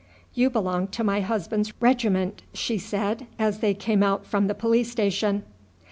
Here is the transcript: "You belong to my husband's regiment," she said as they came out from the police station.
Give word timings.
"You 0.33 0.49
belong 0.49 0.87
to 0.87 1.03
my 1.03 1.21
husband's 1.21 1.79
regiment," 1.79 2.41
she 2.55 2.79
said 2.79 3.27
as 3.37 3.59
they 3.59 3.75
came 3.75 4.01
out 4.01 4.25
from 4.25 4.47
the 4.47 4.55
police 4.55 4.89
station. 4.89 5.43